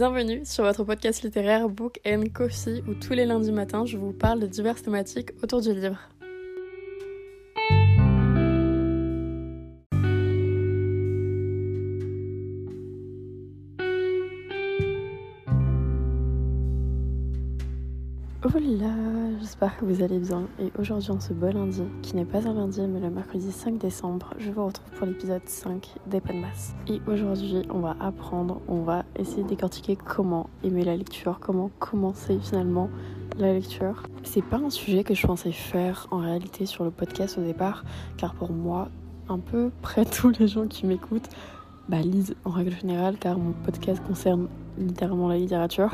[0.00, 4.14] Bienvenue sur votre podcast littéraire Book and Coffee où tous les lundis matins je vous
[4.14, 5.98] parle de diverses thématiques autour du livre.
[18.42, 18.94] Hola,
[19.38, 22.54] j'espère que vous allez bien et aujourd'hui en ce beau lundi, qui n'est pas un
[22.54, 26.74] lundi mais le mercredi 5 décembre, je vous retrouve pour l'épisode 5 des Masse.
[26.88, 31.70] Et aujourd'hui on va apprendre, on va essayer de décortiquer comment aimer la lecture, comment
[31.80, 32.88] commencer finalement
[33.36, 34.04] la lecture.
[34.22, 37.84] C'est pas un sujet que je pensais faire en réalité sur le podcast au départ,
[38.16, 38.88] car pour moi,
[39.28, 41.28] un peu près tous les gens qui m'écoutent,
[41.90, 44.48] bah, lisent en règle générale, car mon podcast concerne
[44.78, 45.90] littéralement la littérature.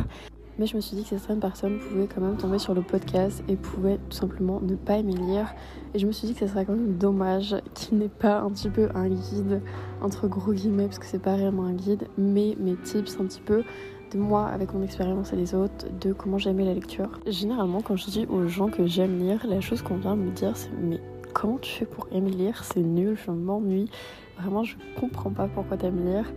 [0.59, 3.45] Mais je me suis dit que certaines personnes pouvaient quand même tomber sur le podcast
[3.49, 5.55] et pouvaient tout simplement ne pas aimer lire.
[5.95, 8.51] Et je me suis dit que ce serait quand même dommage qu'il n'ait pas un
[8.51, 9.61] petit peu un guide,
[10.01, 13.43] entre gros guillemets, parce que c'est pas réellement un guide, mais mes tips un petit
[13.43, 13.65] peu
[14.13, 17.11] de moi avec mon expérience et des autres, de comment j'aimais la lecture.
[17.27, 20.57] Généralement, quand je dis aux gens que j'aime lire, la chose qu'on vient me dire,
[20.57, 21.01] c'est mais
[21.35, 22.65] comment tu fais pour aimer lire?
[22.65, 23.91] C'est nul, je m'ennuie.
[24.39, 26.33] Vraiment, je comprends pas pourquoi t'aimes lire.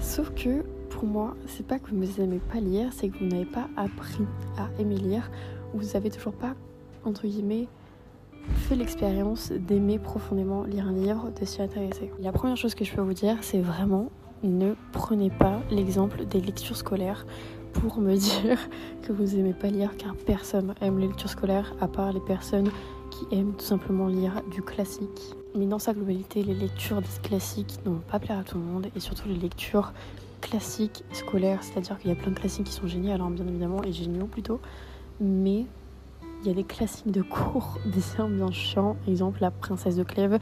[0.00, 0.64] Sauf que
[1.04, 4.24] pour moi, c'est pas que vous n'aimez pas lire, c'est que vous n'avez pas appris
[4.56, 5.30] à aimer lire,
[5.74, 6.54] ou vous avez toujours pas,
[7.04, 7.68] entre guillemets,
[8.54, 12.10] fait l'expérience d'aimer profondément lire un livre, de s'y intéresser.
[12.20, 14.08] La première chose que je peux vous dire, c'est vraiment
[14.42, 17.26] ne prenez pas l'exemple des lectures scolaires
[17.74, 18.58] pour me dire
[19.02, 22.70] que vous aimez pas lire, car personne aime les lectures scolaires à part les personnes
[23.10, 25.36] qui aiment tout simplement lire du classique.
[25.54, 28.86] Mais dans sa globalité, les lectures classiques ne vont pas plaire à tout le monde
[28.96, 29.92] et surtout les lectures
[30.44, 33.82] classiques scolaires, c'est-à-dire qu'il y a plein de classiques qui sont géniaux, alors bien évidemment,
[33.82, 34.60] et géniaux plutôt,
[35.20, 35.66] mais
[36.42, 40.04] il y a des classiques de cours, des séries bien chiants, exemple La Princesse de
[40.04, 40.38] Clèves,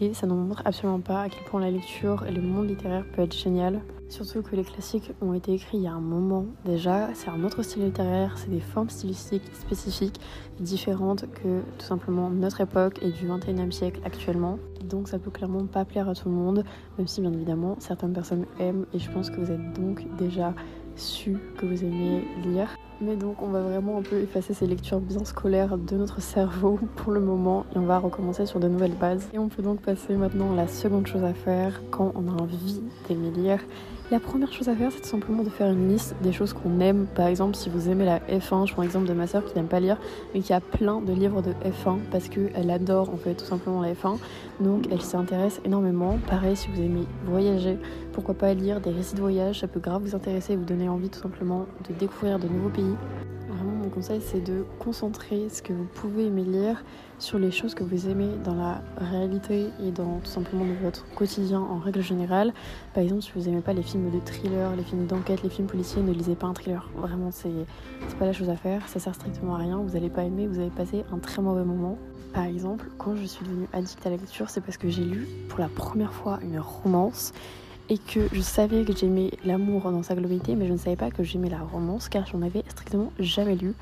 [0.00, 3.04] et ça ne montre absolument pas à quel point la lecture et le monde littéraire
[3.12, 3.82] peut être génial.
[4.10, 7.44] Surtout que les classiques ont été écrits il y a un moment déjà, c'est un
[7.44, 10.20] autre style littéraire, c'est des formes stylistiques spécifiques,
[10.58, 14.58] différentes que tout simplement notre époque et du 21e siècle actuellement.
[14.82, 16.64] Donc ça peut clairement pas plaire à tout le monde,
[16.98, 20.54] même si bien évidemment certaines personnes aiment et je pense que vous êtes donc déjà
[20.96, 22.76] su que vous aimez lire.
[23.00, 26.80] Mais donc on va vraiment un peu effacer ces lectures bien scolaires de notre cerveau
[26.96, 29.28] pour le moment et on va recommencer sur de nouvelles bases.
[29.32, 32.42] Et on peut donc passer maintenant à la seconde chose à faire quand on a
[32.42, 33.60] envie d'aimer lire
[34.10, 36.80] la première chose à faire, c'est tout simplement de faire une liste des choses qu'on
[36.80, 37.06] aime.
[37.14, 39.68] Par exemple, si vous aimez la F1, je prends l'exemple de ma soeur qui n'aime
[39.68, 39.98] pas lire,
[40.34, 43.80] mais qui a plein de livres de F1 parce qu'elle adore en fait tout simplement
[43.80, 44.18] la F1.
[44.58, 46.18] Donc elle s'intéresse énormément.
[46.28, 47.78] Pareil, si vous aimez voyager,
[48.12, 50.88] pourquoi pas lire des récits de voyage, ça peut grave vous intéresser et vous donner
[50.88, 52.96] envie tout simplement de découvrir de nouveaux pays
[53.90, 56.82] conseil, c'est de concentrer ce que vous pouvez aimer lire
[57.18, 61.60] sur les choses que vous aimez dans la réalité et dans tout simplement votre quotidien
[61.60, 62.54] en règle générale.
[62.94, 65.68] Par exemple, si vous n'aimez pas les films de thriller, les films d'enquête, les films
[65.68, 66.88] policiers, ne lisez pas un thriller.
[66.96, 67.50] Vraiment, c'est
[68.18, 68.88] pas la chose à faire.
[68.88, 69.76] Ça sert strictement à rien.
[69.78, 71.98] Vous n'allez pas aimer, vous allez passer un très mauvais moment.
[72.32, 75.26] Par exemple, quand je suis devenue addict à la lecture, c'est parce que j'ai lu
[75.48, 77.32] pour la première fois une romance
[77.90, 81.10] et que je savais que j'aimais l'amour dans sa globalité, mais je ne savais pas
[81.10, 83.74] que j'aimais la romance car j'en avais strictement jamais lu.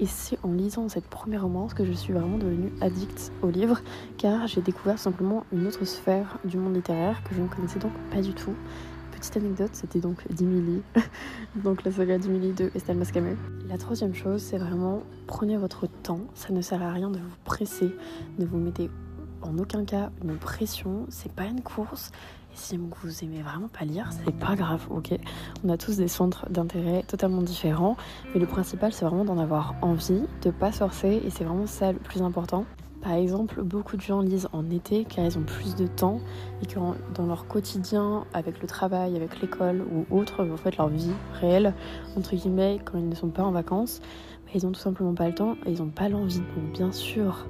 [0.00, 3.80] Et c'est en lisant cette première romance que je suis vraiment devenue addict au livre,
[4.18, 7.92] car j'ai découvert simplement une autre sphère du monde littéraire que je ne connaissais donc
[8.10, 8.54] pas du tout.
[9.12, 10.82] Petite anecdote, c'était donc Dimili,
[11.56, 13.34] donc la saga Dimili de Estelle Mascamé.
[13.68, 17.36] La troisième chose, c'est vraiment prenez votre temps, ça ne sert à rien de vous
[17.44, 17.94] presser,
[18.38, 18.90] ne vous mettez
[19.40, 22.10] en aucun cas une pression, c'est pas une course,
[22.54, 22.88] si vous
[23.22, 25.18] aimez vraiment pas lire, c'est pas grave, ok?
[25.64, 27.96] On a tous des centres d'intérêt totalement différents,
[28.32, 31.92] mais le principal c'est vraiment d'en avoir envie, de pas forcer, et c'est vraiment ça
[31.92, 32.64] le plus important.
[33.02, 36.20] Par exemple, beaucoup de gens lisent en été car ils ont plus de temps
[36.62, 36.78] et que
[37.14, 41.74] dans leur quotidien, avec le travail, avec l'école ou autre, en fait leur vie réelle,
[42.16, 44.00] entre guillemets, quand ils ne sont pas en vacances,
[44.46, 46.38] bah, ils ont tout simplement pas le temps et ils n'ont pas l'envie.
[46.38, 47.46] Donc bien sûr,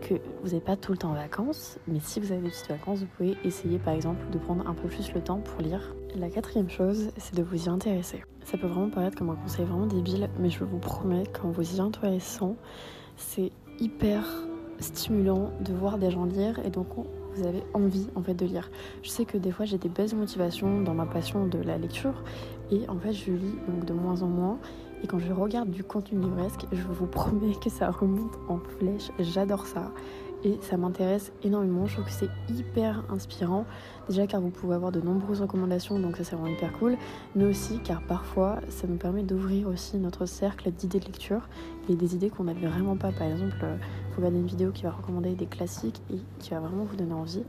[0.00, 2.68] que vous n'êtes pas tout le temps en vacances, mais si vous avez des petites
[2.68, 5.94] vacances, vous pouvez essayer par exemple de prendre un peu plus le temps pour lire.
[6.14, 8.22] La quatrième chose, c'est de vous y intéresser.
[8.44, 11.76] Ça peut vraiment paraître comme un conseil vraiment débile, mais je vous promets qu'en vous
[11.76, 12.56] y intéressant,
[13.16, 14.24] c'est hyper
[14.80, 16.86] stimulant de voir des gens lire et donc
[17.34, 18.70] vous avez envie en fait de lire.
[19.02, 22.22] Je sais que des fois j'ai des baisses motivations dans ma passion de la lecture
[22.70, 24.58] et en fait je lis donc de moins en moins
[25.02, 29.10] et quand je regarde du contenu livresque, je vous promets que ça remonte en flèche.
[29.18, 29.92] J'adore ça.
[30.44, 31.86] Et ça m'intéresse énormément.
[31.86, 33.64] Je trouve que c'est hyper inspirant.
[34.08, 36.96] Déjà car vous pouvez avoir de nombreuses recommandations, donc ça c'est vraiment hyper cool.
[37.34, 41.48] Mais aussi car parfois ça me permet d'ouvrir aussi notre cercle d'idées de lecture
[41.88, 43.10] et des idées qu'on n'avait vraiment pas.
[43.10, 43.56] Par exemple,
[44.10, 47.14] vous regardez une vidéo qui va recommander des classiques et qui va vraiment vous donner
[47.14, 47.42] envie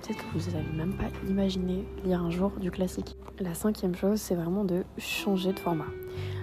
[0.00, 3.16] peut-être que vous n'avez même pas imaginé lire un jour du classique.
[3.38, 5.86] La cinquième chose, c'est vraiment de changer de format.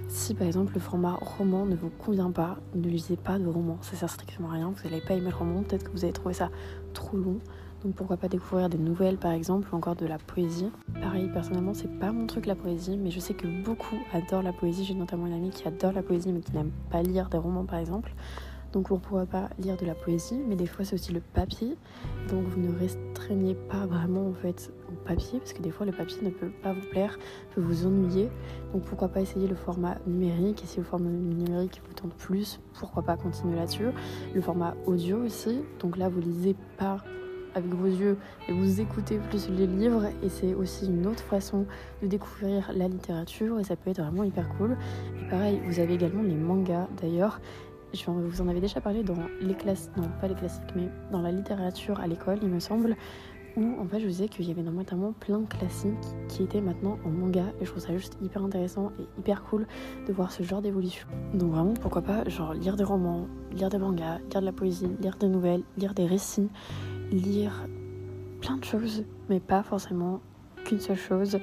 [0.07, 3.77] Si par exemple le format roman ne vous convient pas, ne lisez pas de roman,
[3.81, 6.13] ça sert strictement à rien, vous n'allez pas aimer le roman, peut-être que vous allez
[6.13, 6.49] trouver ça
[6.93, 7.39] trop long,
[7.83, 10.71] donc pourquoi pas découvrir des nouvelles par exemple ou encore de la poésie.
[11.01, 14.53] Pareil, personnellement c'est pas mon truc la poésie, mais je sais que beaucoup adorent la
[14.53, 17.37] poésie, j'ai notamment une amie qui adore la poésie mais qui n'aime pas lire des
[17.37, 18.13] romans par exemple.
[18.73, 21.77] Donc on pourra pas lire de la poésie, mais des fois c'est aussi le papier.
[22.29, 25.91] Donc vous ne restreignez pas vraiment en fait au papier, parce que des fois le
[25.91, 27.17] papier ne peut pas vous plaire,
[27.55, 28.29] peut vous ennuyer.
[28.73, 32.59] Donc pourquoi pas essayer le format numérique, et si le format numérique vous tente plus,
[32.79, 33.87] pourquoi pas continuer là-dessus.
[34.33, 36.97] Le format audio aussi, donc là vous lisez pas
[37.55, 38.17] avec vos yeux
[38.47, 41.65] et vous écoutez plus les livres et c'est aussi une autre façon
[42.03, 44.77] de découvrir la littérature et ça peut être vraiment hyper cool.
[45.19, 47.39] Et pareil, vous avez également les mangas d'ailleurs
[47.93, 51.21] je vous en avais déjà parlé dans les classes, non pas les classiques, mais dans
[51.21, 52.95] la littérature à l'école, il me semble,
[53.57, 55.93] où en fait je vous disais qu'il y avait notamment plein de classiques
[56.29, 59.65] qui étaient maintenant en manga et je trouve ça juste hyper intéressant et hyper cool
[60.07, 61.07] de voir ce genre d'évolution.
[61.33, 64.89] Donc vraiment pourquoi pas genre lire des romans, lire des mangas, lire de la poésie,
[65.01, 66.49] lire des nouvelles, lire des récits,
[67.11, 67.67] lire
[68.41, 70.21] plein de choses, mais pas forcément
[70.63, 71.39] qu'une seule chose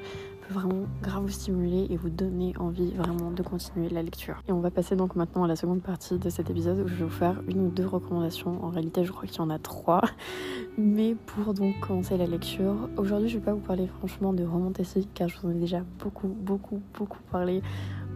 [0.50, 4.43] vraiment grave vous stimuler et vous donner envie vraiment de continuer la lecture.
[4.49, 6.94] Et on va passer donc maintenant à la seconde partie de cet épisode où je
[6.94, 8.64] vais vous faire une ou deux recommandations.
[8.64, 10.02] En réalité, je crois qu'il y en a trois.
[10.79, 15.08] Mais pour donc commencer la lecture, aujourd'hui, je vais pas vous parler franchement de romanticisme
[15.14, 17.62] car je vous en ai déjà beaucoup, beaucoup, beaucoup parlé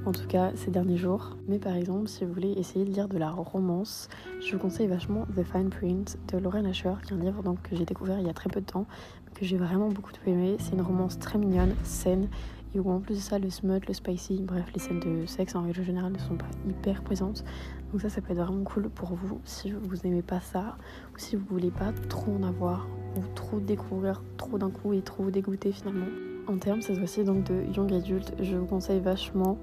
[0.09, 1.37] en tout cas ces derniers jours.
[1.49, 4.09] Mais par exemple, si vous voulez essayer de lire de la romance,
[4.41, 7.61] je vous conseille vachement The Fine Print de Lauren Asher, qui est un livre donc,
[7.63, 8.87] que j'ai découvert il y a très peu de temps,
[9.35, 10.57] que j'ai vraiment beaucoup aimé.
[10.61, 12.29] C'est une romance très mignonne, saine,
[12.75, 15.55] et où en plus de ça, le smut, le spicy, bref, les scènes de sexe
[15.55, 17.45] en règle générale ne sont pas hyper présentes.
[17.93, 20.77] Donc ça, ça peut être vraiment cool pour vous si vous n'aimez pas ça,
[21.15, 25.03] ou si vous voulez pas trop en avoir, ou trop découvrir trop d'un coup et
[25.03, 26.07] trop dégoûter finalement.
[26.47, 29.59] En termes cette fois-ci donc de young adulte, je vous conseille vachement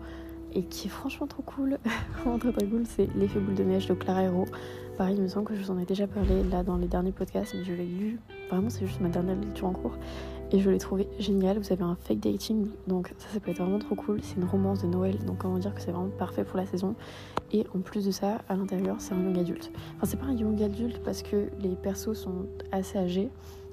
[0.55, 1.77] et qui est franchement trop cool,
[2.21, 4.45] vraiment très très cool, c'est L'effet boule de neige de Clara Hero.
[4.97, 7.11] Pareil, il me semble que je vous en ai déjà parlé là dans les derniers
[7.11, 8.19] podcasts, mais je l'ai lu,
[8.49, 9.97] vraiment c'est juste ma dernière lecture en cours,
[10.51, 11.59] et je l'ai trouvé génial.
[11.59, 14.19] Vous avez un fake dating, donc ça, ça peut être vraiment trop cool.
[14.23, 16.95] C'est une romance de Noël, donc comment dire que c'est vraiment parfait pour la saison.
[17.51, 19.71] Et en plus de ça, à l'intérieur, c'est un young adulte.
[19.97, 23.29] Enfin, c'est pas un young adulte parce que les persos sont assez âgés,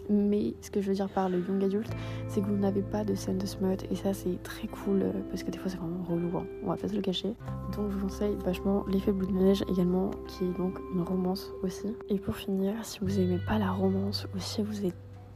[0.09, 1.93] mais ce que je veux dire par le young adulte,
[2.29, 5.13] c'est que vous n'avez pas de scène de smut et ça c'est très cool euh,
[5.31, 6.47] parce que des fois c'est vraiment relou, hein.
[6.65, 7.35] on va pas se le cacher.
[7.77, 11.53] Donc je vous conseille vachement l'effet boule de neige également qui est donc une romance
[11.63, 11.95] aussi.
[12.09, 14.95] Et pour finir, si vous aimez pas la romance ou si vous êtes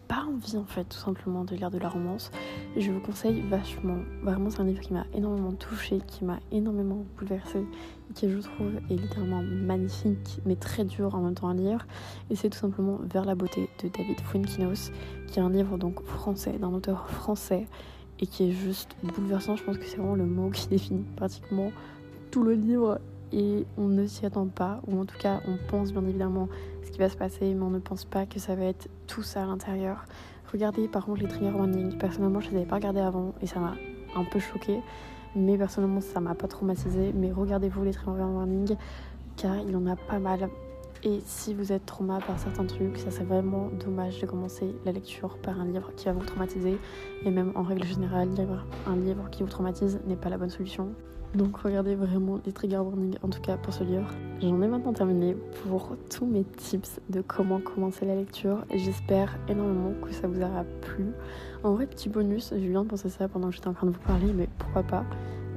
[0.08, 2.30] pas envie en fait tout simplement de lire de la romance,
[2.76, 3.98] je vous conseille vachement.
[4.22, 7.64] Vraiment c'est un livre qui m'a énormément touchée, qui m'a énormément bouleversée,
[8.14, 11.86] qui je trouve est littéralement magnifique mais très dur en même temps à lire.
[12.30, 14.90] Et c'est tout simplement Vers la beauté de David Fuenkinos,
[15.26, 17.66] qui est un livre donc français, d'un auteur français
[18.20, 19.56] et qui est juste bouleversant.
[19.56, 21.72] Je pense que c'est vraiment le mot qui définit pratiquement
[22.30, 23.00] tout le livre
[23.36, 26.48] et on ne s'y attend pas, ou en tout cas on pense bien évidemment
[26.82, 29.22] ce qui va se passer, mais on ne pense pas que ça va être tout
[29.22, 30.06] ça à l'intérieur.
[30.50, 33.60] Regardez par contre les trigger warnings, personnellement je les avais pas regardés avant et ça
[33.60, 33.74] m'a
[34.16, 34.80] un peu choqué,
[35.36, 38.76] mais personnellement ça m'a pas traumatisé, mais regardez-vous les trigger warnings
[39.36, 40.48] car il en a pas mal.
[41.04, 44.92] Et si vous êtes trauma par certains trucs, ça c'est vraiment dommage de commencer la
[44.92, 46.78] lecture par un livre qui va vous traumatiser.
[47.24, 48.30] Et même en règle générale,
[48.86, 50.94] un livre qui vous traumatise n'est pas la bonne solution.
[51.36, 54.08] Donc regardez vraiment les trigger warnings en tout cas pour ce livre.
[54.40, 59.92] J'en ai maintenant terminé pour tous mes tips de comment commencer la lecture j'espère énormément
[60.02, 61.08] que ça vous aura plu.
[61.62, 63.92] En vrai petit bonus, je viens de penser ça pendant que j'étais en train de
[63.92, 65.04] vous parler mais pourquoi pas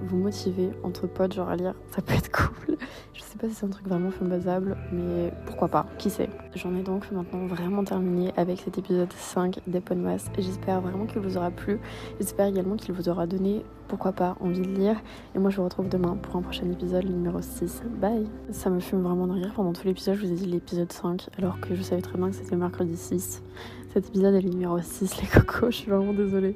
[0.01, 2.77] vous motiver entre potes, genre à lire, ça peut être cool.
[3.13, 6.29] Je sais pas si c'est un truc vraiment basable, mais pourquoi pas, qui sait.
[6.55, 11.21] J'en ai donc maintenant vraiment terminé avec cet épisode 5 des et j'espère vraiment qu'il
[11.21, 11.79] vous aura plu.
[12.19, 14.95] J'espère également qu'il vous aura donné, pourquoi pas, envie de lire.
[15.35, 17.83] Et moi je vous retrouve demain pour un prochain épisode, numéro 6.
[17.99, 20.91] Bye Ça me fume vraiment de rire pendant tout l'épisode, je vous ai dit l'épisode
[20.91, 23.43] 5, alors que je savais très bien que c'était mercredi 6.
[23.93, 26.55] Cet épisode est le numéro 6, les cocos, je suis vraiment désolée.